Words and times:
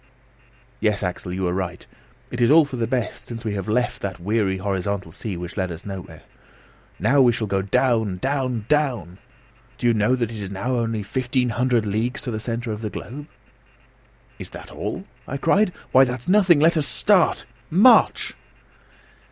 "Yes, 0.79 1.03
Axel, 1.03 1.31
you 1.31 1.47
are 1.47 1.53
right. 1.53 1.85
It 2.31 2.41
is 2.41 2.49
all 2.49 2.65
for 2.65 2.75
the 2.75 2.87
best, 2.87 3.27
since 3.27 3.45
we 3.45 3.53
have 3.53 3.67
left 3.67 4.01
that 4.01 4.19
weary, 4.19 4.57
horizontal 4.57 5.11
sea, 5.11 5.37
which 5.37 5.57
led 5.57 5.69
us 5.71 5.85
nowhere. 5.85 6.23
Now 6.97 7.21
we 7.21 7.31
shall 7.31 7.45
go 7.45 7.61
down, 7.61 8.17
down, 8.17 8.65
down! 8.67 9.19
Do 9.77 9.85
you 9.85 9.93
know 9.93 10.15
that 10.15 10.31
it 10.31 10.39
is 10.39 10.49
now 10.49 10.75
only 10.77 11.01
1,500 11.03 11.85
leagues 11.85 12.23
to 12.23 12.31
the 12.31 12.39
centre 12.39 12.71
of 12.71 12.81
the 12.81 12.89
globe?" 12.89 13.27
"Is 14.39 14.49
that 14.49 14.71
all?" 14.71 15.05
I 15.27 15.37
cried. 15.37 15.71
"Why, 15.91 16.03
that's 16.03 16.27
nothing. 16.27 16.59
Let 16.59 16.77
us 16.77 16.87
start: 16.87 17.45
march!" 17.69 18.33